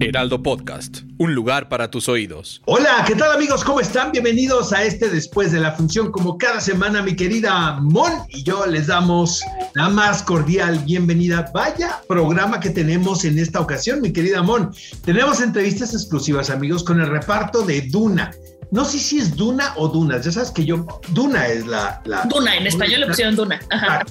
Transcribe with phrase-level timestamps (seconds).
[0.00, 2.62] Heraldo Podcast, un lugar para tus oídos.
[2.64, 3.64] Hola, ¿qué tal amigos?
[3.64, 4.12] ¿Cómo están?
[4.12, 6.12] Bienvenidos a este después de la función.
[6.12, 9.42] Como cada semana, mi querida Mon y yo les damos
[9.74, 11.50] la más cordial bienvenida.
[11.52, 14.72] Vaya programa que tenemos en esta ocasión, mi querida Mon.
[15.04, 18.30] Tenemos entrevistas exclusivas, amigos, con el reparto de Duna.
[18.70, 20.24] No sé si es Duna o Dunas.
[20.24, 22.00] Ya sabes que yo, Duna es la...
[22.04, 23.60] la Duna, en español le pusieron Duna.
[23.70, 24.00] Ajá.
[24.00, 24.06] Ah,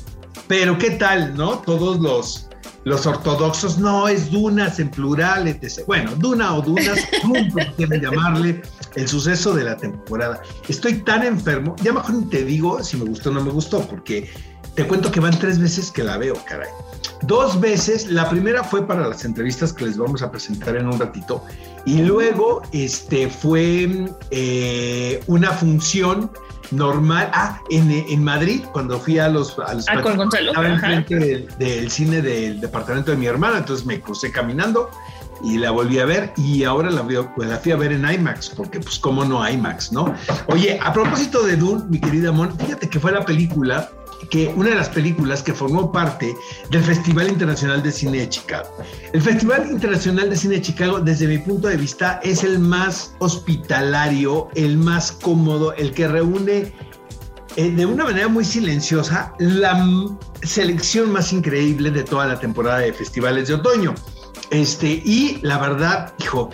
[0.48, 1.59] Pero qué tal, ¿no?
[1.59, 2.49] Todos los,
[2.85, 5.81] los ortodoxos, no, es Dunas en plural, etc.
[5.88, 7.34] Bueno, Duna o Dunas, como
[7.76, 8.62] quieren llamarle,
[8.96, 10.41] el suceso de la temporada.
[10.70, 13.82] Estoy tan enfermo, ya mejor ni te digo si me gustó o no me gustó,
[13.87, 14.29] porque
[14.76, 16.70] te cuento que van tres veces que la veo, caray.
[17.23, 20.99] Dos veces, la primera fue para las entrevistas que les vamos a presentar en un
[20.99, 21.43] ratito,
[21.85, 26.29] y luego este, fue eh, una función
[26.71, 29.58] normal, ah, en, en Madrid, cuando fui a los...
[29.60, 33.60] A los Ah, con Gonzalo, Estaba enfrente del, del cine del departamento de mi hermana,
[33.60, 34.90] entonces me crucé caminando
[35.44, 38.49] y la volví a ver y ahora la, pues, la fui a ver en IMAX,
[38.49, 40.13] porque pues cómo no IMAX, ¿no?
[40.48, 43.90] Oye, a propósito de Dune, mi querida Mon, fíjate que fue la película
[44.29, 46.35] que una de las películas que formó parte
[46.70, 48.70] del Festival Internacional de Cine de Chicago.
[49.13, 53.15] El Festival Internacional de Cine de Chicago, desde mi punto de vista, es el más
[53.20, 56.73] hospitalario, el más cómodo, el que reúne
[57.55, 59.85] eh, de una manera muy silenciosa la
[60.43, 63.95] selección más increíble de toda la temporada de festivales de otoño.
[64.50, 66.50] Este, y la verdad, hijo,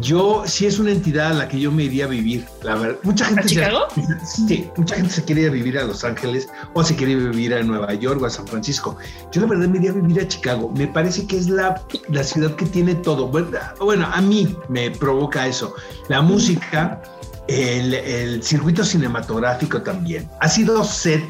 [0.00, 2.46] yo sí es una entidad a la que yo me iría a vivir.
[2.62, 3.40] La verdad, mucha gente.
[3.40, 3.80] ¿A se- Chicago?
[4.48, 7.54] sí, mucha gente se quiere ir a vivir a Los Ángeles o se quiere vivir
[7.54, 8.96] a Nueva York o a San Francisco.
[9.32, 10.72] Yo la verdad me iría a vivir a Chicago.
[10.76, 13.28] Me parece que es la, la ciudad que tiene todo.
[13.28, 13.48] Bueno,
[13.80, 15.74] bueno, a mí me provoca eso.
[16.08, 17.02] La música,
[17.48, 20.28] el, el circuito cinematográfico también.
[20.40, 21.22] Ha sido set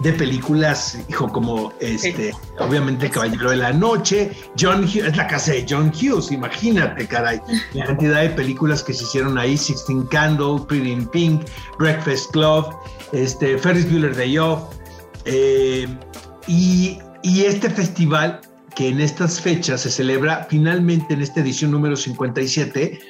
[0.00, 5.52] de películas, hijo, como este, obviamente Caballero de la Noche, John Hughes, es la casa
[5.52, 7.40] de John Hughes, imagínate, caray,
[7.74, 11.42] la cantidad de películas que se hicieron ahí, Sixteen Candle, Pretty in Pink,
[11.78, 12.74] Breakfast Club,
[13.12, 14.62] este, Ferris Bueller Day Off,
[15.24, 15.88] eh,
[16.46, 18.40] y, y este festival
[18.76, 23.00] que en estas fechas se celebra finalmente en esta edición número 57,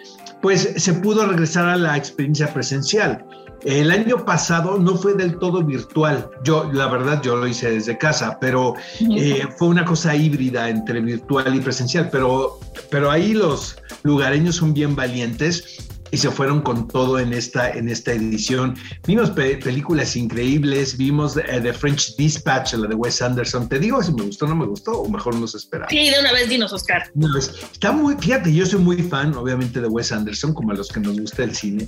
[0.41, 3.27] pues se pudo regresar a la experiencia presencial.
[3.65, 6.31] El año pasado no fue del todo virtual.
[6.45, 8.75] Yo, la verdad, yo lo hice desde casa, pero
[9.17, 12.09] eh, fue una cosa híbrida entre virtual y presencial.
[12.11, 12.61] Pero,
[12.91, 15.79] pero ahí los lugareños son bien valientes
[16.11, 18.75] y se fueron con todo en esta, en esta edición.
[19.07, 23.69] Vimos pe- películas increíbles, vimos eh, The French Dispatch, la de Wes Anderson.
[23.69, 25.91] Te digo si me gustó o no me gustó, o mejor no se esperaba.
[25.91, 27.11] Sí, de una vez dinos, Oscar.
[27.37, 30.89] Es- está muy, fíjate, yo soy muy fan, obviamente, de Wes Anderson, como a los
[30.89, 31.87] que nos gusta el cine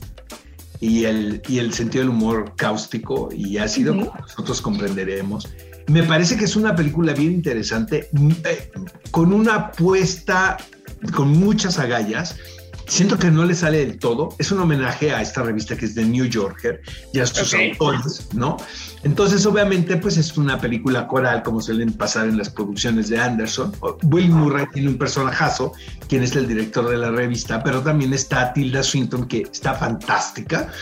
[0.80, 5.48] y el, y el sentido del humor cáustico y ácido, como nosotros comprenderemos.
[5.86, 8.70] Me parece que es una película bien interesante, mm, eh,
[9.10, 10.56] con una apuesta
[11.14, 12.36] con muchas agallas.
[12.90, 14.34] Siento que no le sale del todo.
[14.38, 16.82] Es un homenaje a esta revista que es The New Yorker
[17.14, 18.56] y a sus autores, ¿no?
[19.04, 23.72] Entonces, obviamente, pues es una película coral, como suelen pasar en las producciones de Anderson.
[24.02, 25.72] Will Murray tiene un personajazo,
[26.08, 30.72] quien es el director de la revista, pero también está Tilda Swinton, que está fantástica.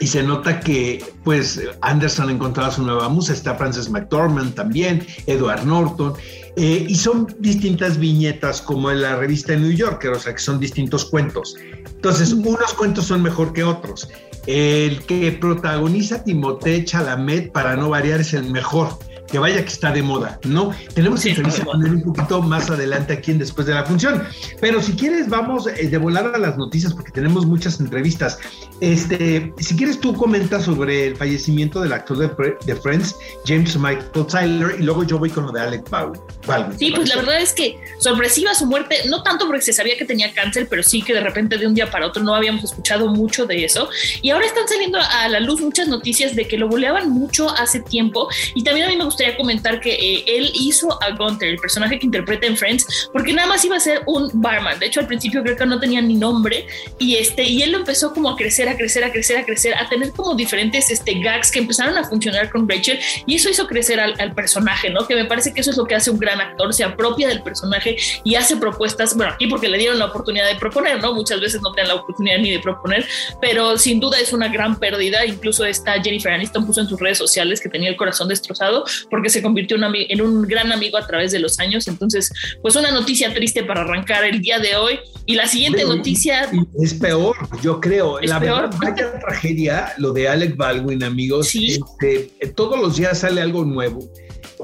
[0.00, 3.34] Y se nota que, pues, Anderson ha encontrado su nueva musa.
[3.34, 6.14] Está Frances McDormand también, Edward Norton.
[6.56, 10.58] Eh, y son distintas viñetas como en la revista New Yorker, o sea, que son
[10.58, 11.56] distintos cuentos.
[11.86, 14.08] Entonces, unos cuentos son mejor que otros.
[14.46, 18.98] El que protagoniza Timothée Chalamet, para no variar, es el mejor.
[19.30, 20.74] Que vaya que está de moda, ¿no?
[20.94, 24.22] Tenemos Sí, entrevista con él un poquito más adelante aquí en Después de la Función.
[24.60, 28.38] Pero si quieres, vamos eh, de volar a las noticias porque tenemos muchas entrevistas.
[28.80, 33.16] Este, si quieres, tú comentas sobre el fallecimiento del actor de, de Friends,
[33.46, 36.20] James Michael Tyler, y luego yo voy con lo de Alec Baldwin.
[36.46, 39.72] Baldwin, Sí, ¿te pues la verdad es que sorpresiva su muerte, no tanto porque se
[39.72, 42.34] sabía que tenía cáncer, pero sí que de repente de un día para otro no
[42.34, 43.88] habíamos escuchado mucho de eso.
[44.22, 47.80] Y ahora están saliendo a la luz muchas noticias de que lo boleaban mucho hace
[47.80, 48.28] tiempo.
[48.54, 51.58] Y también a mí me gustaría gustaría comentar que eh, él hizo a Gunther, el
[51.58, 54.78] personaje que interpreta en Friends, porque nada más iba a ser un barman.
[54.78, 56.66] De hecho, al principio creo que no tenía ni nombre
[56.98, 59.88] y este y él empezó como a crecer, a crecer, a crecer, a crecer, a
[59.88, 64.00] tener como diferentes este gags que empezaron a funcionar con Rachel y eso hizo crecer
[64.00, 65.06] al, al personaje, ¿no?
[65.06, 67.42] Que me parece que eso es lo que hace un gran actor, se apropia del
[67.42, 71.12] personaje y hace propuestas, bueno, aquí porque le dieron la oportunidad de proponer, ¿no?
[71.12, 73.06] Muchas veces no te dan la oportunidad ni de proponer,
[73.40, 75.26] pero sin duda es una gran pérdida.
[75.26, 79.30] Incluso esta Jennifer Aniston puso en sus redes sociales que tenía el corazón destrozado porque
[79.30, 81.88] se convirtió en un gran amigo a través de los años.
[81.88, 82.30] Entonces,
[82.62, 84.98] pues una noticia triste para arrancar el día de hoy.
[85.26, 86.50] Y la siguiente noticia...
[86.80, 88.20] Es peor, yo creo.
[88.20, 88.70] la peor.
[88.70, 91.48] verdad, vaya tragedia lo de Alec Baldwin, amigos.
[91.48, 91.78] Sí.
[92.00, 94.10] Este, todos los días sale algo nuevo.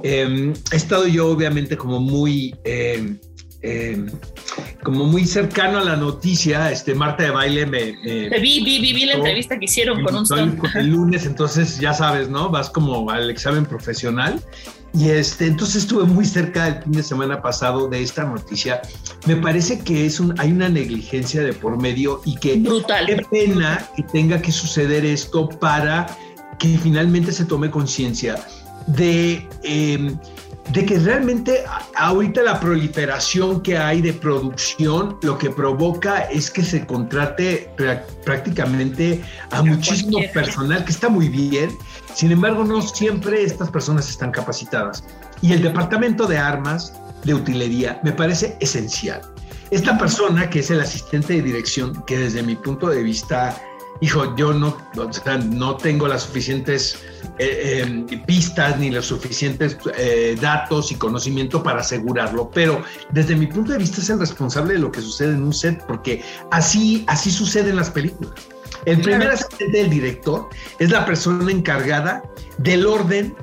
[0.02, 2.54] Eh, he estado yo obviamente como muy...
[2.64, 3.16] Eh,
[3.62, 4.06] eh,
[4.82, 7.93] como muy cercano a la noticia, este Marta de Baile me...
[8.05, 11.26] me Te vi, vi, vi, vi la entrevista que hicieron con un el, el lunes,
[11.26, 12.50] entonces ya sabes, ¿no?
[12.50, 14.41] Vas como al examen profesional.
[14.94, 18.81] Y este, entonces estuve muy cerca el fin de semana pasado de esta noticia.
[19.26, 23.05] Me parece que es un, hay una negligencia de por medio y que Brutal.
[23.06, 26.06] qué pena que tenga que suceder esto para
[26.58, 28.37] que finalmente se tome conciencia
[28.87, 30.14] de, eh,
[30.72, 31.64] de que realmente
[31.94, 37.70] ahorita la proliferación que hay de producción lo que provoca es que se contrate
[38.24, 41.76] prácticamente a, muchísimo personal que está muy bien.
[42.14, 45.04] Sin embargo, no siempre estas personas están capacitadas.
[45.42, 49.20] Y el departamento de armas, de utilería, me parece esencial.
[49.70, 53.60] Esta persona, que es el asistente de dirección, que desde mi punto de vista
[54.00, 56.98] hijo, yo no, o sea, no tengo las suficientes
[57.38, 63.46] eh, eh, pistas ni los suficientes eh, datos y conocimiento para asegurarlo, pero desde mi
[63.46, 67.04] punto de vista es el responsable de lo que sucede en un set, porque así,
[67.08, 68.34] así sucede en las películas.
[68.84, 70.48] El primer asistente del director
[70.78, 72.22] es la persona encargada
[72.58, 73.34] del orden,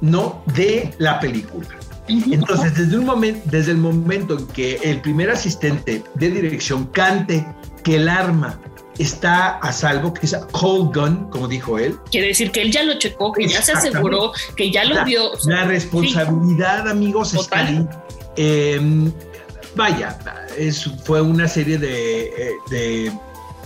[0.00, 0.42] ¿no?
[0.54, 1.68] De la película.
[2.08, 7.46] Entonces, desde, un momento, desde el momento en que el primer asistente de dirección cante
[7.84, 8.58] que el arma
[8.98, 11.96] está a salvo, que es cold gun, como dijo él.
[12.10, 15.04] Quiere decir que él ya lo checó, que ya se aseguró, que ya lo la,
[15.04, 15.32] vio.
[15.32, 16.90] O sea, la responsabilidad, sí.
[16.90, 17.42] amigos, Total.
[17.42, 17.88] está ahí.
[18.36, 19.10] Eh,
[19.74, 20.18] vaya,
[20.56, 23.12] es, fue una serie de, de,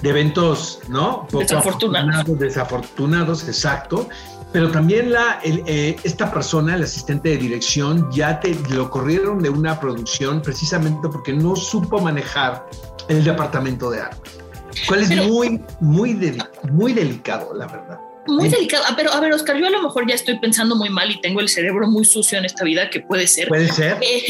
[0.03, 1.27] de eventos, ¿no?
[1.27, 2.39] Poco desafortunados.
[2.39, 4.09] Desafortunados, exacto.
[4.53, 9.43] Pero también la, el, eh, esta persona, el asistente de dirección, ya te lo corrieron
[9.43, 12.69] de una producción precisamente porque no supo manejar
[13.09, 14.42] el departamento de armas.
[14.87, 16.39] ¿Cuál es pero, muy, muy, de,
[16.71, 17.99] muy delicado, la verdad.
[18.27, 18.85] Muy delicado.
[18.87, 21.21] Ah, pero a ver, Oscar, yo a lo mejor ya estoy pensando muy mal y
[21.21, 23.49] tengo el cerebro muy sucio en esta vida, que puede ser.
[23.49, 23.99] Puede ser.
[24.01, 24.23] Eh,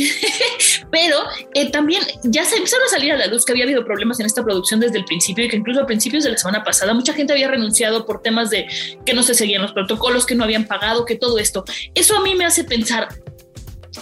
[0.91, 1.19] pero
[1.53, 4.27] eh, también ya se empezaron a salir a la luz que había habido problemas en
[4.27, 7.13] esta producción desde el principio y que incluso a principios de la semana pasada mucha
[7.13, 8.67] gente había renunciado por temas de
[9.05, 11.65] que no se seguían los protocolos, que no habían pagado, que todo esto.
[11.95, 13.09] Eso a mí me hace pensar,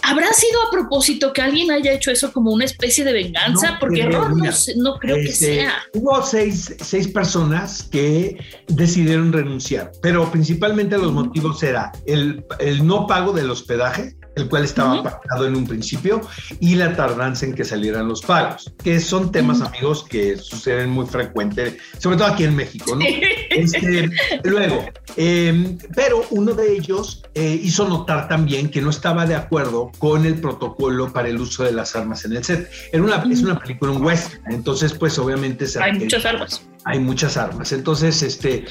[0.02, 3.72] ¿Habrá sido a propósito que alguien haya hecho eso como una especie de venganza?
[3.72, 5.72] No, Porque error no, no, creo este, que sea.
[5.94, 8.36] Hubo seis, seis, personas que
[8.68, 14.64] decidieron renunciar, pero principalmente los motivos era el, el no pago del hospedaje, el cual
[14.64, 15.02] estaba uh -huh.
[15.02, 16.20] pactado en un principio,
[16.60, 19.68] y la tardanza en que salieran los pagos, que son temas, uh -huh.
[19.68, 23.04] amigos, que suceden muy frecuente, sobre todo aquí en México, ¿no?
[23.50, 24.10] Este,
[24.44, 24.84] luego,
[25.16, 30.24] eh, pero uno de ellos eh, hizo notar también que no estaba de acuerdo con
[30.24, 32.70] el protocolo para el uso de las armas en el set.
[32.92, 33.32] Era una, uh -huh.
[33.32, 35.66] Es una película en western, entonces, pues obviamente...
[35.80, 37.72] Hay muchas armas hay muchas armas.
[37.72, 38.64] Entonces, este,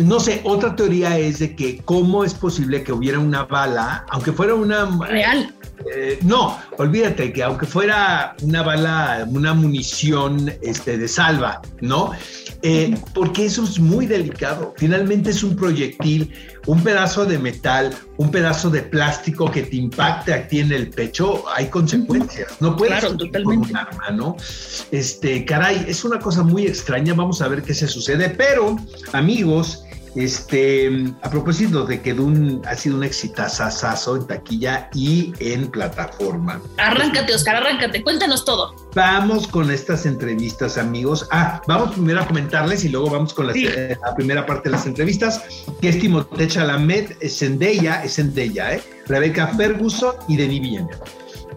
[0.00, 4.32] no sé, otra teoría es de que cómo es posible que hubiera una bala, aunque
[4.32, 4.86] fuera una...
[5.06, 5.54] Real.
[5.92, 12.12] Eh, no, olvídate que aunque fuera una bala, una munición este, de salva, ¿no?
[12.62, 14.74] Eh, porque eso es muy delicado.
[14.78, 16.32] Finalmente es un proyectil,
[16.66, 21.44] un pedazo de metal, un pedazo de plástico que te impacte aquí en el pecho,
[21.54, 22.52] hay consecuencias.
[22.60, 23.70] No puedes claro, totalmente.
[23.70, 24.36] un arma, ¿no?
[24.90, 27.12] Este, caray, es una cosa muy extraña.
[27.12, 28.30] Vamos a ver qué se sucede.
[28.30, 28.76] Pero,
[29.12, 29.84] amigos,
[30.14, 36.60] este, a propósito de que Dune ha sido un exitazazazo en taquilla y en plataforma.
[36.78, 38.74] Arráncate, Oscar, arráncate, cuéntanos todo.
[38.94, 41.26] Vamos con estas entrevistas, amigos.
[41.30, 43.66] Ah, vamos primero a comentarles y luego vamos con la, sí.
[43.66, 45.42] eh, la primera parte de las entrevistas,
[45.80, 48.82] que es Timothée Chalamet, es Zendaya, es Zendaya, ¿eh?
[49.06, 50.96] Rebecca Ferguson y Denis Villeneuve.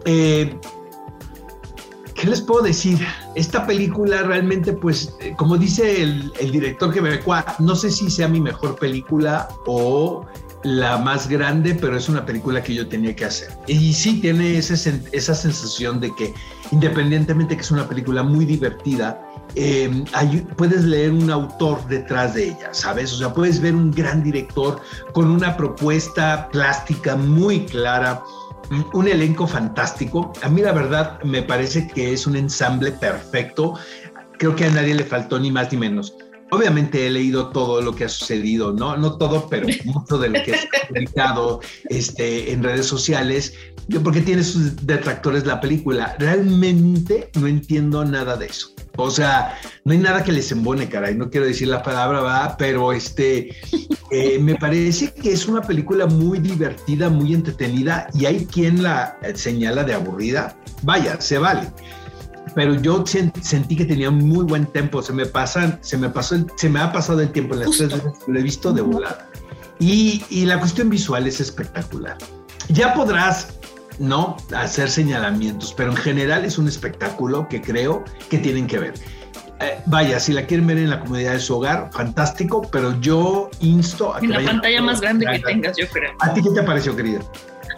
[0.05, 0.57] Eh,
[2.17, 2.99] ¿Qué les puedo decir?
[3.35, 8.27] Esta película realmente, pues, eh, como dice el, el director quebecois, no sé si sea
[8.27, 10.25] mi mejor película o
[10.63, 13.49] la más grande, pero es una película que yo tenía que hacer.
[13.67, 16.33] Y sí tiene esa sensación de que
[16.71, 19.21] independientemente que es una película muy divertida,
[19.55, 20.05] eh,
[20.55, 23.13] puedes leer un autor detrás de ella, ¿sabes?
[23.13, 24.81] O sea, puedes ver un gran director
[25.13, 28.21] con una propuesta plástica muy clara,
[28.93, 30.33] un elenco fantástico.
[30.41, 33.75] A mí la verdad me parece que es un ensamble perfecto.
[34.37, 36.15] Creo que a nadie le faltó ni más ni menos.
[36.49, 40.43] Obviamente he leído todo lo que ha sucedido, no, no todo, pero mucho de lo
[40.43, 41.59] que ha publicado
[41.89, 43.53] este, en redes sociales,
[44.03, 46.15] porque tiene sus detractores la película.
[46.19, 48.76] Realmente no entiendo nada de eso.
[48.97, 51.15] O sea, no hay nada que les embone, caray.
[51.15, 53.55] No quiero decir la palabra, va, pero este,
[54.11, 59.17] eh, me parece que es una película muy divertida, muy entretenida, y hay quien la
[59.35, 60.57] señala de aburrida.
[60.83, 61.71] Vaya, se vale
[62.57, 65.03] pero yo sentí que tenía muy buen tiempo.
[65.03, 67.89] Se me pasan, se me pasó, se me ha pasado el tiempo en las tres
[67.89, 69.29] veces que lo he visto de volada.
[69.77, 72.17] Y, y, la cuestión visual es espectacular.
[72.69, 73.59] Ya podrás
[73.99, 78.93] no hacer señalamientos, pero en general es un espectáculo que creo que tienen que ver.
[79.59, 83.49] Eh, vaya, si la quieren ver en la comunidad de su hogar, fantástico, pero yo
[83.59, 86.13] insto a en la pantalla más grande que tengas, yo creo.
[86.19, 87.21] ¿A ti qué te pareció, querida?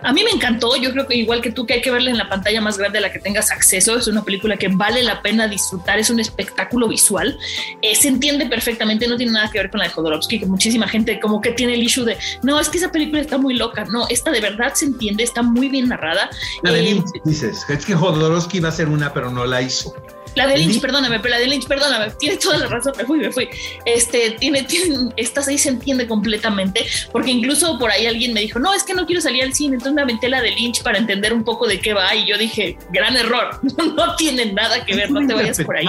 [0.01, 2.17] A mí me encantó, yo creo que igual que tú, que hay que verla en
[2.17, 5.21] la pantalla más grande a la que tengas acceso, es una película que vale la
[5.21, 7.37] pena disfrutar, es un espectáculo visual,
[7.81, 10.87] eh, se entiende perfectamente, no tiene nada que ver con la de Jodorowsky, que muchísima
[10.87, 13.85] gente como que tiene el issue de, no, es que esa película está muy loca,
[13.85, 16.29] no, esta de verdad se entiende, está muy bien narrada.
[16.63, 19.93] La de eh, dices, es que Jodorowsky iba a ser una, pero no la hizo.
[20.39, 23.19] La de Lynch, perdóname, pero la de Lynch, perdóname, tiene toda la razón, me fui,
[23.19, 23.49] me fui.
[23.83, 28.57] Este, tiene, tiene, estás ahí, se entiende completamente, porque incluso por ahí alguien me dijo,
[28.57, 30.97] no, es que no quiero salir al cine, entonces me aventé la de Lynch para
[30.97, 33.59] entender un poco de qué va, y yo dije, gran error,
[33.97, 35.85] no tiene nada que ver, no te vayas por ahí.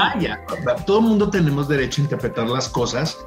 [0.84, 3.18] Todo el mundo tenemos derecho a interpretar las cosas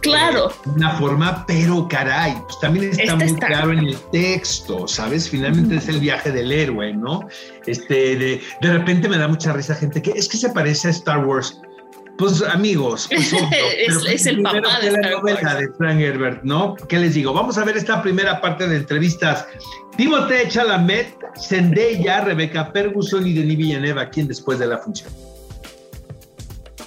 [0.00, 0.52] Claro.
[0.64, 5.28] De una forma, pero caray, pues también está muy claro en el texto, ¿sabes?
[5.28, 7.28] Finalmente es el viaje del héroe, ¿no?
[7.66, 10.90] Este, de, de repente me da mucha risa gente que es que se parece a
[10.90, 11.60] Star Wars.
[12.20, 13.32] Pues amigos, pues,
[14.06, 16.76] es, el papá de la novela de Frank Herbert, ¿no?
[16.88, 17.32] ¿Qué les digo?
[17.32, 19.46] Vamos a ver esta primera parte de entrevistas.
[19.96, 21.16] Timothée Chalamet,
[21.48, 25.10] Zendaya, Rebecca Ferguson y Denis Villeneuve aquí en Después de la Función.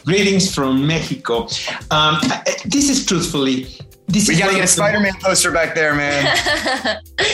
[0.06, 1.48] Greetings from Mexico.
[1.90, 2.18] Um,
[2.66, 3.68] this is truthfully.
[4.08, 6.28] This we gotta get a Spider-Man poster back there, man.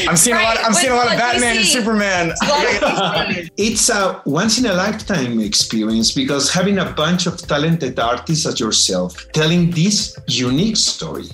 [0.07, 0.55] I'm seeing right.
[0.55, 0.65] a lot.
[0.65, 2.33] I'm seeing a lot of Batman and Superman.
[3.57, 8.59] it's a once in a lifetime experience because having a bunch of talented artists as
[8.59, 11.25] yourself telling this unique story,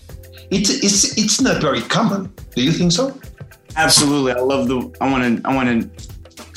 [0.51, 2.33] it's it's it's not very common.
[2.55, 3.13] Do you think so?
[3.75, 4.31] Absolutely.
[4.31, 4.89] I love the.
[5.01, 5.49] I want to.
[5.49, 6.14] I want to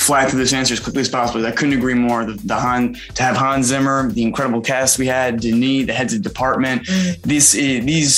[0.09, 1.45] fly through this answer as quickly as possible.
[1.47, 2.25] I couldn't agree more.
[2.25, 6.15] The, the Han to have Hans Zimmer, the incredible cast we had, Denis, the heads
[6.15, 7.23] of department, mm.
[7.23, 8.15] these uh, these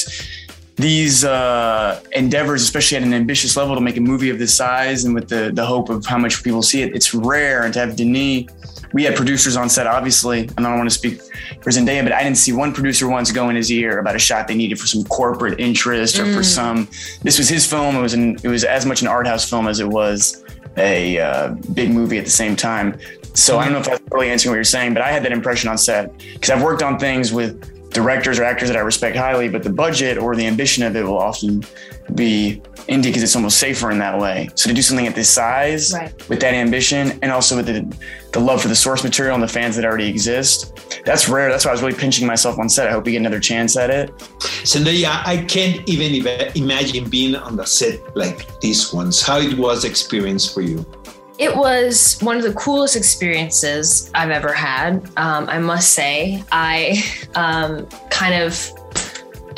[0.76, 5.04] these uh, endeavors, especially at an ambitious level, to make a movie of this size
[5.04, 7.64] and with the the hope of how much people see it, it's rare.
[7.64, 8.46] And to have Denis,
[8.92, 11.20] we had producers on set, obviously, and I don't want to speak
[11.60, 14.20] for Zendaya, but I didn't see one producer once go in his ear about a
[14.20, 16.34] shot they needed for some corporate interest or mm.
[16.36, 16.88] for some.
[17.22, 17.96] This was his film.
[17.96, 20.44] It was an, it was as much an art house film as it was
[20.76, 22.98] a uh, big movie at the same time.
[23.34, 25.32] So I don't know if that's really answering what you're saying, but I had that
[25.32, 29.16] impression on set because I've worked on things with directors or actors that I respect
[29.16, 31.64] highly, but the budget or the ambition of it will often
[32.14, 34.48] be indie because it's almost safer in that way.
[34.54, 36.28] So to do something at this size right.
[36.28, 37.96] with that ambition and also with the,
[38.32, 41.48] the love for the source material and the fans that already exist, that's rare.
[41.50, 42.88] That's why I was really pinching myself on set.
[42.88, 44.10] I hope we get another chance at it.
[44.64, 49.22] Zendaya, I can't even imagine being on the set like these ones.
[49.22, 50.84] How it was experience for you?
[51.40, 54.96] It was one of the coolest experiences I've ever had.
[55.16, 57.02] Um, I must say, I
[57.34, 58.70] um, kind of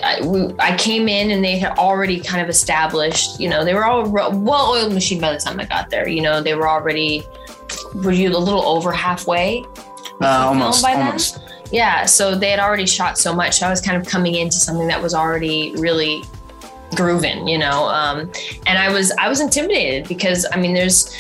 [0.00, 3.74] I, we, I, came in and they had already kind of established, you know, they
[3.74, 6.08] were all well-oiled machine by the time I got there.
[6.08, 7.24] You know, they were already
[7.94, 9.64] were you a little over halfway?
[10.20, 11.36] Uh, almost, by almost.
[11.36, 11.48] Then?
[11.72, 13.58] Yeah, so they had already shot so much.
[13.58, 16.22] So I was kind of coming into something that was already really
[16.94, 17.88] grooving, you know.
[17.88, 18.30] Um,
[18.66, 21.16] and I was I was intimidated because I mean, there's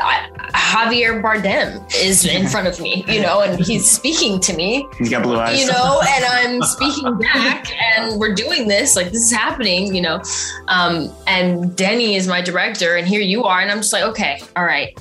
[0.00, 4.86] I, Javier Bardem is in front of me, you know, and he's speaking to me.
[4.98, 5.60] He's got blue eyes.
[5.60, 10.02] You know, and I'm speaking back and we're doing this, like this is happening, you
[10.02, 10.20] know.
[10.68, 14.40] Um, and Denny is my director, and here you are, and I'm just like, okay,
[14.56, 14.92] all right.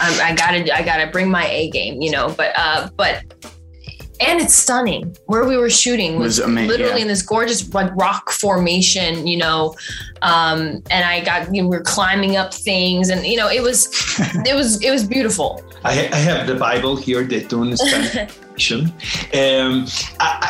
[0.00, 2.34] Um, I gotta, I gotta bring my A game, you know.
[2.36, 3.22] But, uh, but
[4.20, 5.16] and it's stunning.
[5.26, 7.02] Where we were shooting was, was amazing, literally yeah.
[7.02, 9.74] in this gorgeous like rock formation, you know.
[10.22, 13.62] Um, and I got you know, we were climbing up things, and you know it
[13.62, 13.88] was
[14.46, 15.62] it was it was beautiful.
[15.84, 18.86] I, I have the Bible here, the Dune Fiction.
[19.34, 19.86] um,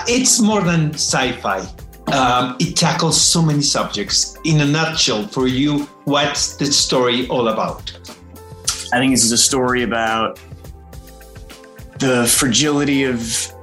[0.07, 1.67] it's more than sci-fi.
[2.13, 4.39] um, it tackles so many subjects.
[4.45, 7.91] In a nutshell, for you, what's the story all about?
[8.93, 10.39] I think this is a story about
[11.99, 13.54] the fragility of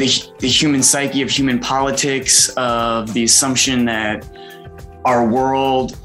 [0.00, 4.26] the, the human psyche, of human politics, of the assumption that
[5.04, 5.96] our world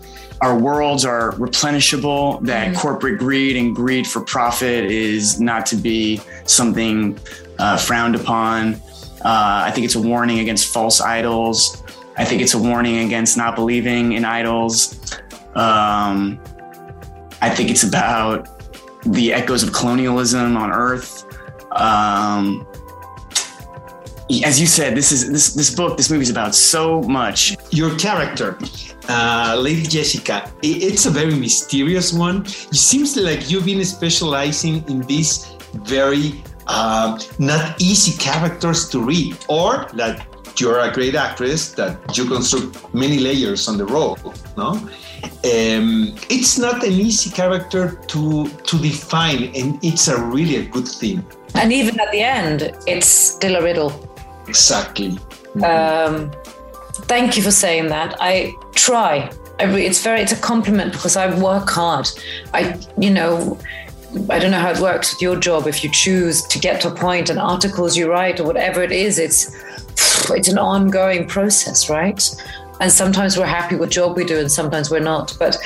[0.42, 2.78] our worlds are replenishable, that mm-hmm.
[2.78, 7.18] corporate greed and greed for profit is not to be something
[7.58, 8.74] uh, frowned upon.
[9.24, 11.82] Uh, I think it's a warning against false idols.
[12.18, 15.18] I think it's a warning against not believing in idols.
[15.56, 16.40] Um,
[17.42, 18.50] I think it's about
[19.04, 21.26] the echoes of colonialism on Earth.
[21.72, 22.68] Um,
[24.44, 27.56] as you said, this is this this book, this movie is about so much.
[27.70, 28.58] Your character,
[29.08, 32.42] uh, Lady Jessica, it's a very mysterious one.
[32.46, 39.38] It seems like you've been specializing in these very uh, not easy characters to read,
[39.48, 40.26] or that
[40.58, 44.18] you're a great actress that you construct many layers on the role.
[44.58, 50.66] No, um, it's not an easy character to to define, and it's a really a
[50.66, 51.24] good thing.
[51.54, 54.05] And even at the end, it's still a riddle.
[54.48, 55.12] Exactly.
[55.12, 55.64] Mm-hmm.
[55.64, 56.32] Um,
[57.08, 58.16] thank you for saying that.
[58.20, 59.32] I try.
[59.60, 60.22] I, it's very.
[60.22, 62.08] It's a compliment because I work hard.
[62.54, 63.58] I, you know.
[64.30, 65.68] I don't know how it works with your job.
[65.68, 68.94] If you choose to get to a point and articles you write or whatever it
[68.94, 69.54] is, it's
[70.30, 72.24] it's an ongoing process, right?
[72.80, 75.36] And sometimes we're happy with job we do, and sometimes we're not.
[75.40, 75.58] But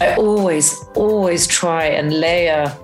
[0.00, 2.74] I always, always try and layer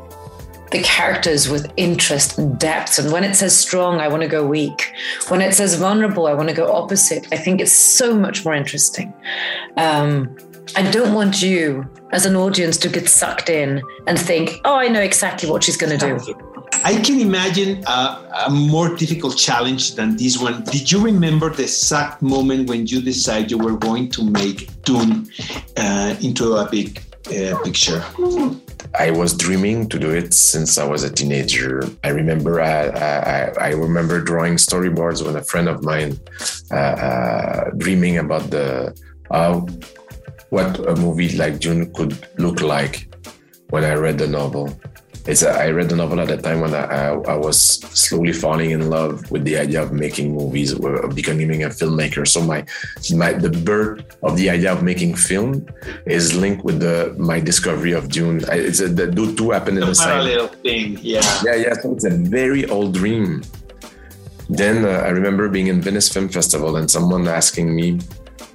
[0.71, 2.99] the characters with interest and depth.
[2.99, 4.93] And when it says strong, I want to go weak.
[5.29, 7.29] When it says vulnerable, I want to go opposite.
[7.33, 9.13] I think it's so much more interesting.
[9.77, 10.37] Um,
[10.75, 14.89] I don't want you as an audience to get sucked in and think, oh, I
[14.89, 16.35] know exactly what she's going to do.
[16.85, 20.65] I can imagine a, a, more difficult challenge than this one.
[20.65, 25.29] Did you remember the exact moment when you decided you were going to make Dune
[25.77, 28.05] uh, into a big uh, picture?
[28.95, 31.83] I was dreaming to do it since I was a teenager.
[32.05, 36.19] I remember I, I, I remember drawing storyboards with a friend of mine,
[36.71, 38.97] uh, uh, dreaming about the
[39.31, 39.61] uh,
[40.51, 43.15] what a movie like Dune could look like
[43.71, 44.79] when I read the novel
[45.27, 48.71] it's a, I read the novel at the time when I, I, was slowly falling
[48.71, 52.27] in love with the idea of making movies, of becoming a filmmaker.
[52.27, 52.65] So my
[53.15, 55.67] my the birth of the idea of making film
[56.07, 58.41] is linked with the my discovery of Dune.
[58.51, 60.99] It's a, the two happen in the, the parallel same thing.
[61.03, 61.75] Yeah, yeah, yeah.
[61.75, 63.43] So it's a very old dream.
[64.49, 67.99] Then uh, I remember being in Venice Film Festival and someone asking me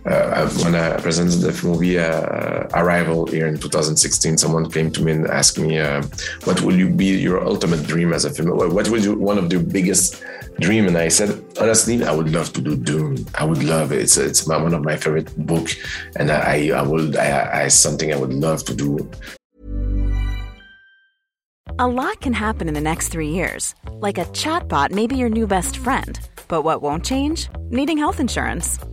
[0.06, 5.12] uh, when I presented the movie uh, Arrival here in 2016, someone came to me
[5.12, 6.02] and asked me, uh,
[6.46, 8.50] "What will you be your ultimate dream as a film?
[8.50, 10.24] What you one of your biggest
[10.60, 13.26] dream?" And I said, honestly, I would love to do Dune.
[13.36, 14.00] I would love it.
[14.00, 15.70] It's it's my, one of my favorite book,
[16.16, 19.10] and I I will I, I something I would love to do.
[21.80, 25.30] A lot can happen in the next three years, like a chatbot may be your
[25.30, 26.20] new best friend.
[26.48, 27.50] But what won't change?
[27.70, 28.78] Needing health insurance.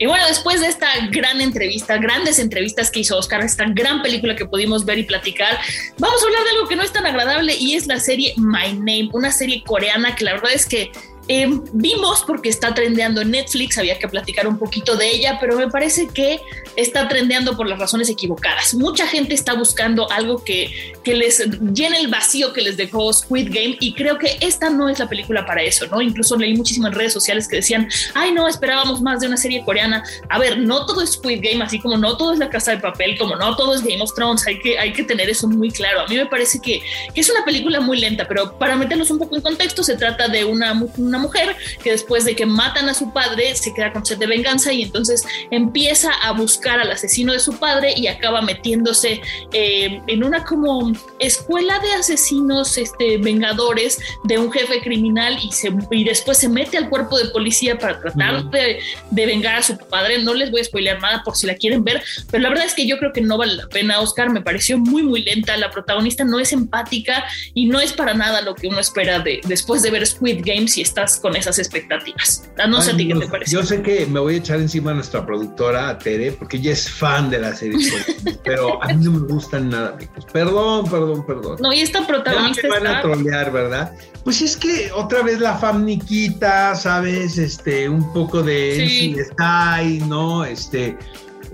[0.00, 4.34] Y bueno, después de esta gran entrevista, grandes entrevistas que hizo Oscar, esta gran película
[4.34, 5.58] que pudimos ver y platicar,
[5.98, 8.72] vamos a hablar de algo que no es tan agradable y es la serie My
[8.72, 10.90] Name, una serie coreana que la verdad es que
[11.32, 15.56] eh, vimos porque está trendeando en Netflix, había que platicar un poquito de ella, pero
[15.56, 16.40] me parece que
[16.74, 18.74] está trendeando por las razones equivocadas.
[18.74, 21.38] Mucha gente está buscando algo que, que les
[21.72, 25.08] llene el vacío que les dejó Squid Game y creo que esta no es la
[25.08, 26.02] película para eso, ¿no?
[26.02, 30.02] Incluso leí muchísimas redes sociales que decían, ay no, esperábamos más de una serie coreana.
[30.30, 32.78] A ver, no todo es Squid Game, así como no todo es La Casa de
[32.78, 35.70] Papel, como no todo es Game of Thrones, hay que, hay que tener eso muy
[35.70, 36.00] claro.
[36.00, 36.82] A mí me parece que,
[37.14, 40.26] que es una película muy lenta, pero para meterlos un poco en contexto, se trata
[40.26, 44.04] de una, una mujer que después de que matan a su padre se queda con
[44.04, 48.42] sed de venganza y entonces empieza a buscar al asesino de su padre y acaba
[48.42, 49.20] metiéndose
[49.52, 55.72] eh, en una como escuela de asesinos este, vengadores de un jefe criminal y, se,
[55.90, 58.80] y después se mete al cuerpo de policía para tratar de,
[59.10, 60.22] de, vengar a su padre.
[60.22, 62.74] No les voy a spoilear nada por si la quieren ver, pero la verdad es
[62.74, 64.00] que yo creo que no vale la pena.
[64.00, 65.56] Oscar me pareció muy, muy lenta.
[65.56, 69.40] La protagonista no es empática y no es para nada lo que uno espera de,
[69.44, 72.48] después de ver Squid Game si está estás con esas expectativas.
[72.68, 73.52] No sé a ti qué te parece.
[73.52, 76.88] Yo sé que me voy a echar encima a nuestra productora, Tere, porque ella es
[76.90, 77.78] fan de la serie,
[78.44, 80.26] pero a mí no me gustan nada, amigos.
[80.32, 81.56] Perdón, perdón, perdón.
[81.60, 82.62] No, y esta protagonista.
[82.62, 83.92] Ya me van a trolear, ¿verdad?
[84.24, 87.38] Pues es que otra vez la famniquita, ¿sabes?
[87.38, 89.16] Este, un poco de sí.
[89.30, 90.44] Sky, ¿no?
[90.44, 90.96] Este,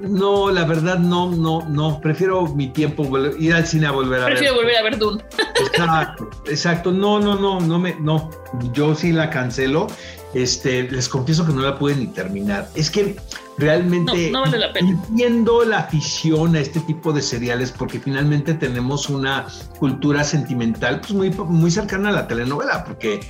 [0.00, 2.00] no, la verdad no, no, no.
[2.00, 4.34] Prefiero mi tiempo ir al cine a volver a ver.
[4.34, 5.24] Prefiero volver a ver Dune.
[5.60, 6.92] Exacto, exacto.
[6.92, 8.30] No, no, no, no me, no.
[8.72, 9.86] Yo sí la cancelo.
[10.34, 12.68] Este, les confieso que no la pude ni terminar.
[12.74, 13.16] Es que
[13.56, 14.90] realmente no, vale la pena.
[14.90, 19.46] entiendo la afición a este tipo de seriales porque finalmente tenemos una
[19.78, 23.20] cultura sentimental pues muy, muy cercana a la telenovela, porque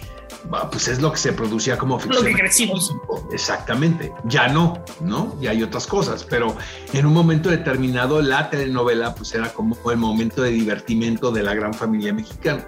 [0.70, 2.24] pues es lo que se producía como ficción.
[2.24, 2.94] Lo que crecimos.
[3.32, 4.12] Exactamente.
[4.24, 5.37] Ya no, ¿no?
[5.40, 6.56] Ya hay otras cosas, pero
[6.92, 11.54] en un momento determinado la telenovela pues era como el momento de divertimento de la
[11.54, 12.66] gran familia mexicana.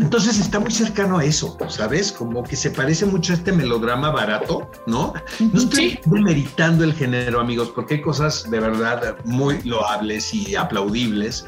[0.00, 2.12] Entonces está muy cercano a eso, ¿sabes?
[2.12, 5.12] Como que se parece mucho a este melodrama barato, ¿no?
[5.40, 11.46] No estoy demeritando el género, amigos, porque hay cosas de verdad muy loables y aplaudibles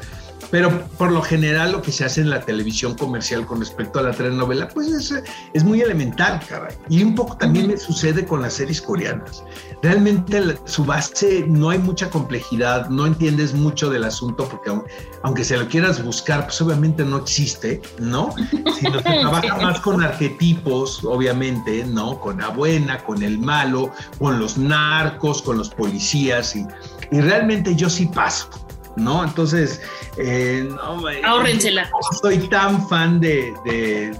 [0.51, 4.03] pero por lo general lo que se hace en la televisión comercial con respecto a
[4.03, 6.75] la telenovela, pues es, es muy elemental, caray.
[6.89, 9.43] Y un poco también me sucede con las series coreanas.
[9.81, 14.71] Realmente su base no hay mucha complejidad, no entiendes mucho del asunto porque
[15.23, 18.35] aunque se lo quieras buscar, pues obviamente no existe, ¿no?
[18.79, 22.19] Sino se trabaja más con arquetipos, obviamente, ¿no?
[22.19, 26.67] Con la buena, con el malo, con los narcos, con los policías y,
[27.11, 28.49] y realmente yo sí paso.
[28.95, 29.23] ¿No?
[29.23, 29.81] Entonces,
[30.17, 31.89] eh, no, ahórrensela.
[31.89, 33.53] No soy tan fan de,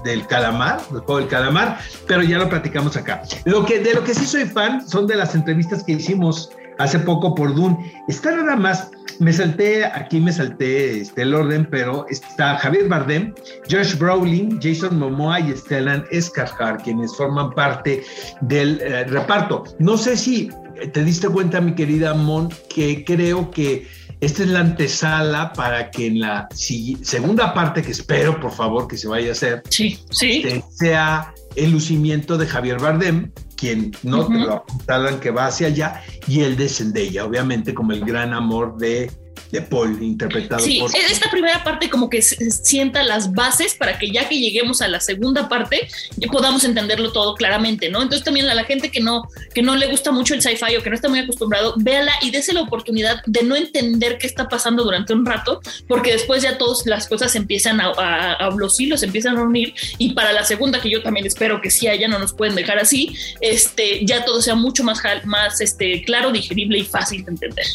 [0.04, 3.22] del calamar, del juego del calamar, pero ya lo platicamos acá.
[3.44, 6.98] Lo que, de lo que sí soy fan son de las entrevistas que hicimos hace
[6.98, 7.92] poco por Dune.
[8.08, 13.34] Está nada más, me salté, aquí me salté este, el orden, pero está Javier Bardem,
[13.70, 18.02] Josh Brolin, Jason Momoa y Stellan Skarsgård, quienes forman parte
[18.40, 19.64] del eh, reparto.
[19.78, 20.50] No sé si
[20.92, 23.86] te diste cuenta, mi querida Mon, que creo que
[24.22, 28.96] esta es la antesala para que en la segunda parte, que espero por favor que
[28.96, 30.44] se vaya a hacer, sí, sí.
[30.46, 35.66] Este, sea el lucimiento de Javier Bardem, quien no te lo apuntalan que va hacia
[35.66, 39.10] allá, y el de Zendaya, obviamente como el gran amor de
[39.52, 40.90] de Paul, interpretado sí, por...
[40.96, 44.98] esta primera parte como que sienta las bases para que ya que lleguemos a la
[44.98, 45.88] segunda parte
[46.30, 48.00] podamos entenderlo todo claramente, ¿no?
[48.00, 50.82] Entonces también a la gente que no, que no le gusta mucho el sci-fi o
[50.82, 54.48] que no está muy acostumbrado, véala y dése la oportunidad de no entender qué está
[54.48, 57.90] pasando durante un rato, porque después ya todas las cosas empiezan a,
[58.32, 61.70] a, los hilos empiezan a unir y para la segunda, que yo también espero que
[61.70, 66.02] sí haya, no nos pueden dejar así, este, ya todo sea mucho más, más este,
[66.04, 67.66] claro, digerible y fácil de entender.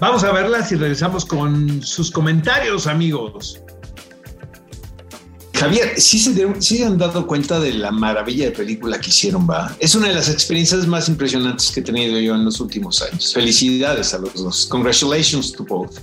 [0.00, 3.60] Vamos a verlas y regresamos con sus comentarios, amigos.
[5.52, 9.76] Javier, ¿sí se, han dado cuenta de la maravilla de película que hicieron, va?
[9.78, 13.34] Es una de las experiencias más impresionantes que he tenido yo en los últimos años.
[13.34, 14.66] Felicidades a los dos.
[14.70, 15.98] Congratulations to both.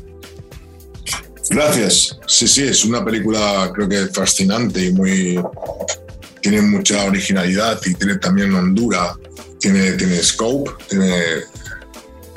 [1.49, 2.19] Gracias.
[2.27, 5.43] Sí, sí, es una película creo que fascinante y muy...
[6.39, 9.17] Tiene mucha originalidad y tiene también hondura,
[9.59, 11.09] tiene, tiene scope, tiene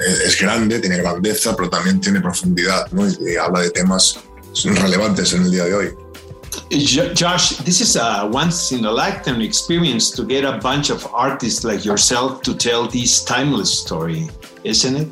[0.00, 3.06] es grande, tiene grandeza, pero también tiene profundidad, ¿no?
[3.06, 4.18] Y, habla de temas
[4.64, 5.94] relevantes en el día de hoy.
[7.14, 11.64] Josh, this is a once in a lifetime experience to get a bunch of artists
[11.64, 14.28] like yourself to tell this timeless story,
[14.64, 15.08] isn't it?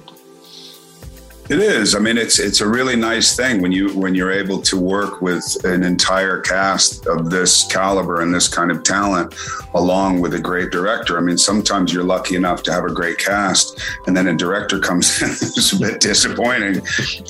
[1.49, 1.95] It is.
[1.95, 5.23] I mean, it's it's a really nice thing when you when you're able to work
[5.23, 9.35] with an entire cast of this caliber and this kind of talent,
[9.73, 11.17] along with a great director.
[11.17, 14.79] I mean, sometimes you're lucky enough to have a great cast, and then a director
[14.79, 16.83] comes in it's a bit disappointing,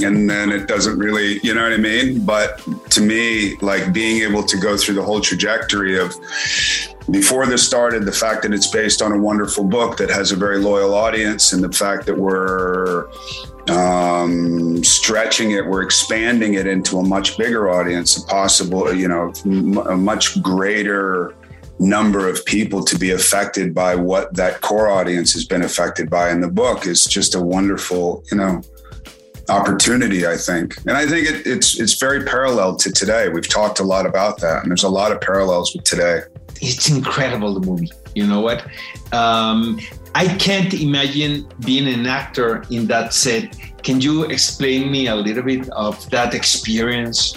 [0.04, 2.24] and then it doesn't really, you know what I mean?
[2.24, 6.12] But to me, like being able to go through the whole trajectory of
[7.08, 10.36] before this started, the fact that it's based on a wonderful book that has a
[10.36, 13.06] very loyal audience, and the fact that we're
[13.70, 19.32] um, stretching it, we're expanding it into a much bigger audience, a possible, you know,
[19.88, 21.34] a much greater
[21.78, 26.30] number of people to be affected by what that core audience has been affected by
[26.30, 28.60] in the book is just a wonderful, you know,
[29.48, 30.26] opportunity.
[30.26, 33.28] I think, and I think it, it's it's very parallel to today.
[33.28, 36.20] We've talked a lot about that, and there's a lot of parallels with today.
[36.60, 37.90] It's incredible the movie.
[38.14, 38.66] You know what?
[39.12, 39.78] Um,
[40.14, 43.56] I can't imagine being an actor in that set.
[43.82, 47.36] Can you explain me a little bit of that experience?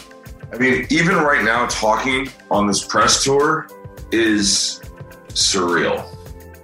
[0.53, 3.67] I mean, even right now, talking on this press tour
[4.12, 4.81] is
[5.29, 6.05] surreal.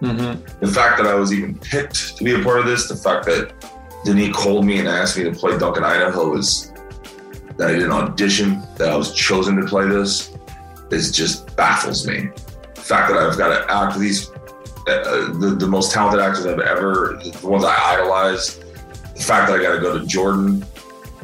[0.02, 0.60] Mm-hmm.
[0.60, 3.26] The fact that I was even picked to be a part of this, the fact
[3.26, 3.54] that
[4.04, 6.72] Denis called me and asked me to play Duncan Idaho is
[7.58, 10.38] that I didn't audition, that I was chosen to play this,
[10.92, 12.30] is just baffles me
[12.76, 14.30] The fact that I've got to act with these
[14.88, 18.58] uh, the, the most talented actors I've ever, the ones I idolize.
[18.58, 20.66] The fact that I got to go to Jordan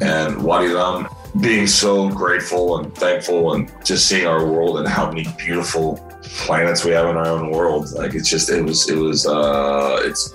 [0.00, 1.08] and Wadi Rum,
[1.40, 6.84] being so grateful and thankful, and just seeing our world and how many beautiful planets
[6.84, 7.90] we have in our own world.
[7.92, 10.34] Like it's just, it was, it was, uh, it's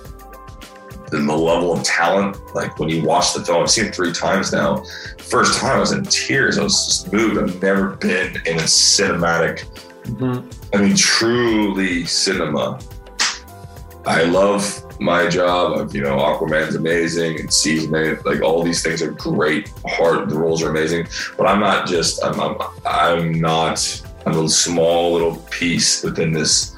[1.10, 2.36] the level of talent.
[2.54, 4.84] Like when you watch the film, I've seen it three times now.
[5.18, 6.58] First time I was in tears.
[6.58, 7.38] I was just moved.
[7.38, 9.64] I've never been in a cinematic.
[10.04, 10.74] Mm-hmm.
[10.74, 12.80] I mean, truly cinema.
[14.06, 15.78] I love my job.
[15.78, 17.90] I've, you know, Aquaman's amazing and Season
[18.24, 19.72] like all these things are great.
[19.86, 22.22] Hard, the roles are amazing, but I'm not just.
[22.24, 22.40] I'm.
[22.40, 24.02] I'm, I'm not.
[24.26, 26.76] I'm a small little piece within this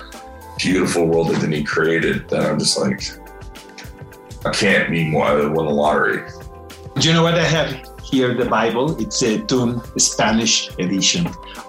[0.58, 2.28] beautiful world that Denis created.
[2.28, 3.02] That I'm just like,
[4.44, 5.26] I can't be more.
[5.26, 6.28] I won the lottery.
[6.98, 8.34] Do you know what I have here?
[8.34, 9.00] The Bible.
[9.00, 11.26] It's uh, a Dune Spanish edition.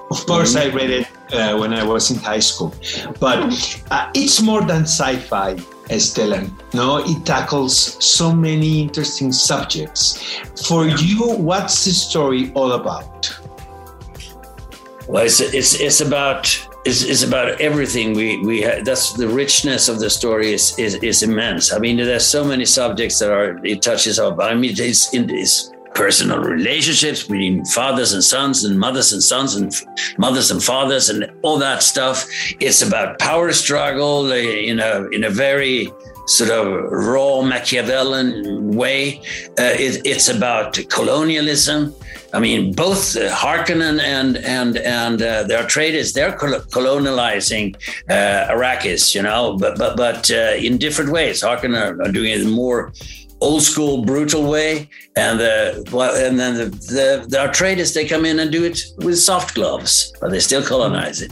[0.10, 0.72] Of course, mm-hmm.
[0.72, 2.74] I read it uh, when I was in high school,
[3.20, 5.56] but uh, it's more than sci-fi.
[5.90, 10.40] Estelan, no, it tackles so many interesting subjects.
[10.66, 13.38] For you, what's the story all about?
[15.10, 16.48] Well, it's it's it's about
[16.86, 18.14] it's, it's about everything.
[18.14, 21.74] We we ha- that's the richness of the story is, is is immense.
[21.74, 24.40] I mean, there's so many subjects that are it touches up.
[24.40, 29.56] I mean, it's in it's personal relationships between fathers and sons and mothers and sons
[29.56, 29.74] and
[30.18, 32.28] mothers and fathers and all that stuff.
[32.60, 35.92] It's about power struggle uh, in a in a very
[36.26, 39.20] sort of raw Machiavellian way.
[39.60, 41.94] Uh, it, it's about colonialism.
[42.34, 47.76] I mean, both uh, Harkonnen and and and uh, their traders they're col- colonializing
[48.10, 51.44] uh, Arrakis, you know, but but but uh, in different ways.
[51.44, 52.92] Harkonnen are doing it more
[53.44, 58.08] old school, brutal way, and the well, and then the, the, the our traders they
[58.08, 61.32] come in and do it with soft gloves, but they still colonize it.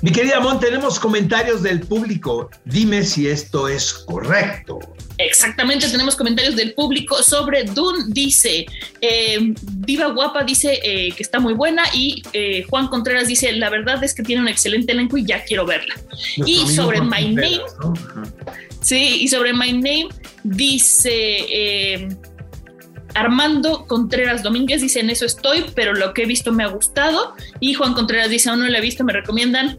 [0.00, 2.48] Mi querida Mon, tenemos comentarios del público.
[2.64, 4.78] Dime si esto es correcto.
[5.18, 8.04] Exactamente, tenemos comentarios del público sobre Dune.
[8.06, 8.64] Dice,
[9.00, 13.70] eh, Viva Guapa dice eh, que está muy buena y eh, Juan Contreras dice, la
[13.70, 15.96] verdad es que tiene un excelente elenco y ya quiero verla.
[16.36, 17.94] Nuestro y sobre My Name, ¿no?
[18.80, 20.08] Sí, y sobre My Name
[20.44, 22.08] dice eh,
[23.14, 27.34] Armando Contreras Domínguez, dice, en eso estoy, pero lo que he visto me ha gustado.
[27.60, 29.78] Y Juan Contreras dice, aún no la he visto, me recomiendan.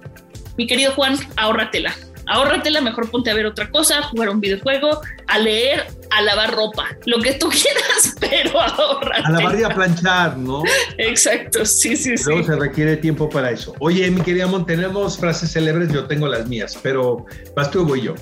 [0.57, 1.95] Mi querido Juan, ahórratela.
[2.27, 6.53] Ahórratela, mejor ponte a ver otra cosa, a jugar un videojuego, a leer, a lavar
[6.53, 9.27] ropa, lo que tú quieras, pero ahórratela.
[9.27, 10.62] A lavar y a planchar, ¿no?
[10.97, 12.23] Exacto, sí, sí, sí.
[12.27, 13.73] Luego se requiere tiempo para eso.
[13.79, 18.01] Oye, mi querida Mon, tenemos frases célebres, yo tengo las mías, pero ¿vas tú voy
[18.01, 18.15] yo?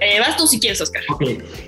[0.00, 1.02] Eh, vas tú si quieres, Oscar.
[1.10, 1.22] Ok,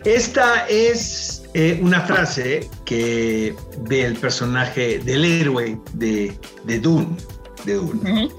[0.05, 7.17] esta es eh, una frase que del personaje, del héroe de, de Dune,
[7.65, 8.31] de Dune.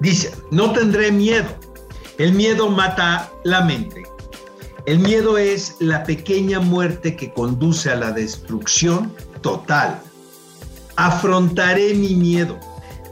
[0.00, 1.48] Dice, no tendré miedo.
[2.18, 4.04] El miedo mata la mente.
[4.86, 10.00] El miedo es la pequeña muerte que conduce a la destrucción total.
[10.96, 12.60] Afrontaré mi miedo.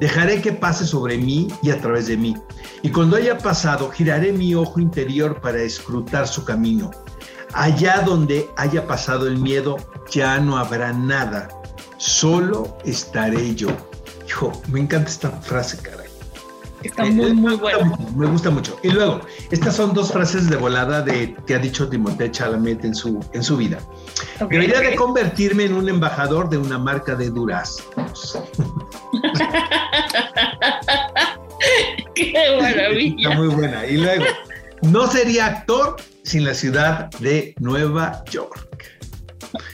[0.03, 2.37] Dejaré que pase sobre mí y a través de mí.
[2.83, 6.91] Y cuando haya pasado, giraré mi ojo interior para escrutar su camino.
[7.53, 9.77] Allá donde haya pasado el miedo,
[10.11, 11.47] ya no habrá nada.
[11.99, 13.69] Solo estaré yo.
[14.27, 16.09] Hijo, me encanta esta frase, caray.
[16.83, 17.97] Está muy, muy buena.
[18.17, 18.77] Me gusta mucho.
[18.83, 19.21] Y luego,
[19.53, 23.45] estas son dos frases de volada de que ha dicho Timothée Chalamet en su, en
[23.45, 23.79] su vida.
[24.41, 28.43] Ok, Debería de convertirme en un embajador de una marca de duraznos.
[32.15, 33.29] Qué maravilla.
[33.29, 33.87] Está muy buena.
[33.87, 34.25] Y luego,
[34.83, 38.91] no sería actor sin la ciudad de Nueva York.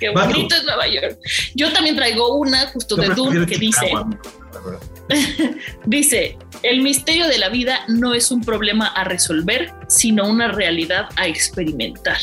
[0.00, 0.20] Qué tú.
[0.20, 1.18] bonito es Nueva York.
[1.54, 4.80] Yo también traigo una justo Yo de Dune que dice, Chicago,
[5.86, 11.08] dice, el misterio de la vida no es un problema a resolver, sino una realidad
[11.16, 12.18] a experimentar.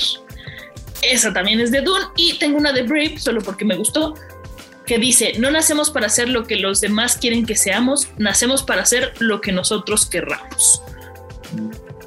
[1.01, 4.15] Esa también es de Dune y tengo una de Brave, solo porque me gustó,
[4.85, 8.85] que dice, no nacemos para ser lo que los demás quieren que seamos, nacemos para
[8.85, 10.81] ser lo que nosotros querramos.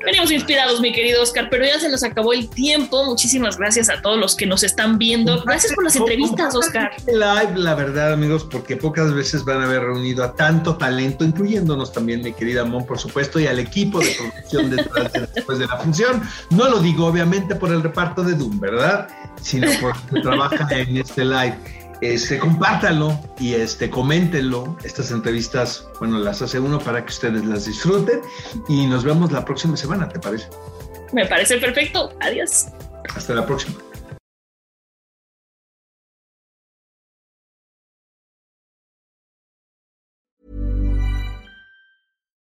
[0.04, 3.04] Venimos inspirados, mi querido Oscar, pero ya se nos acabó el tiempo.
[3.04, 5.42] Muchísimas gracias a todos los que nos están viendo.
[5.42, 6.92] Gracias por las entrevistas, Oscar.
[7.06, 11.92] Live, la verdad, amigos, porque pocas veces van a haber reunido a tanto talento, incluyéndonos
[11.92, 15.66] también, mi querida Mon, por supuesto, y al equipo de producción detrás de- después de
[15.66, 16.22] la función.
[16.50, 19.08] No lo digo, obviamente, por el reparto de Doom, ¿verdad?
[19.42, 21.56] Sino porque trabaja en este live.
[22.00, 24.76] Este, compártanlo y este, coméntenlo.
[24.84, 28.20] Estas entrevistas, bueno, las hace uno para que ustedes las disfruten
[28.68, 30.48] y nos vemos la próxima semana, ¿te parece?
[31.12, 32.12] Me parece perfecto.
[32.20, 32.66] Adiós.
[33.14, 33.76] Hasta la próxima.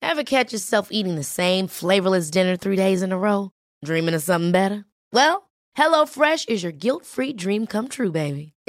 [0.02, 3.52] Ever catch yourself eating the same flavorless dinner three days in a row?
[3.84, 4.84] Dreaming of something better?
[5.12, 5.48] Well,
[5.78, 8.52] HelloFresh is your guilt-free dream come true, baby.